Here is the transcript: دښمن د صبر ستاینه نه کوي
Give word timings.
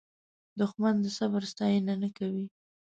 دښمن 0.59 0.95
د 1.01 1.05
صبر 1.17 1.41
ستاینه 1.51 1.93
نه 2.03 2.09
کوي 2.17 2.45